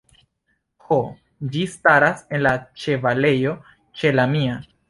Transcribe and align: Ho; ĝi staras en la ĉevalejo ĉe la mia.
Ho; 0.85 0.97
ĝi 1.57 1.67
staras 1.75 2.25
en 2.39 2.43
la 2.47 2.57
ĉevalejo 2.85 3.55
ĉe 4.01 4.17
la 4.21 4.31
mia. 4.37 4.61